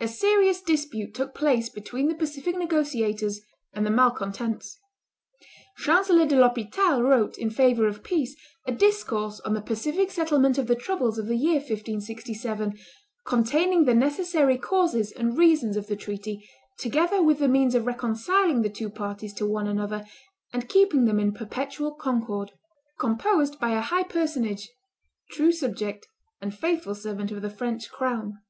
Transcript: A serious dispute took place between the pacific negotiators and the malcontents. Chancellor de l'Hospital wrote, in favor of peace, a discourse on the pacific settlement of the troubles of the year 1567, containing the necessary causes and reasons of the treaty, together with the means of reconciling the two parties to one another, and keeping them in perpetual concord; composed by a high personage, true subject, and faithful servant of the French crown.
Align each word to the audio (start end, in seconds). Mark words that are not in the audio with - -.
A 0.00 0.08
serious 0.08 0.60
dispute 0.60 1.14
took 1.14 1.32
place 1.32 1.68
between 1.68 2.08
the 2.08 2.16
pacific 2.16 2.56
negotiators 2.58 3.40
and 3.72 3.86
the 3.86 3.90
malcontents. 3.92 4.76
Chancellor 5.76 6.26
de 6.26 6.34
l'Hospital 6.34 7.04
wrote, 7.04 7.38
in 7.38 7.50
favor 7.50 7.86
of 7.86 8.02
peace, 8.02 8.34
a 8.66 8.72
discourse 8.72 9.38
on 9.44 9.54
the 9.54 9.60
pacific 9.60 10.10
settlement 10.10 10.58
of 10.58 10.66
the 10.66 10.74
troubles 10.74 11.18
of 11.18 11.28
the 11.28 11.36
year 11.36 11.58
1567, 11.60 12.76
containing 13.24 13.84
the 13.84 13.94
necessary 13.94 14.58
causes 14.58 15.12
and 15.12 15.38
reasons 15.38 15.76
of 15.76 15.86
the 15.86 15.94
treaty, 15.94 16.42
together 16.80 17.22
with 17.22 17.38
the 17.38 17.46
means 17.46 17.76
of 17.76 17.86
reconciling 17.86 18.62
the 18.62 18.70
two 18.70 18.90
parties 18.90 19.32
to 19.34 19.46
one 19.46 19.68
another, 19.68 20.04
and 20.52 20.68
keeping 20.68 21.04
them 21.04 21.20
in 21.20 21.30
perpetual 21.32 21.94
concord; 21.94 22.50
composed 22.98 23.60
by 23.60 23.70
a 23.70 23.80
high 23.82 24.02
personage, 24.02 24.68
true 25.30 25.52
subject, 25.52 26.08
and 26.40 26.58
faithful 26.58 26.92
servant 26.96 27.30
of 27.30 27.40
the 27.40 27.48
French 27.48 27.88
crown. 27.88 28.40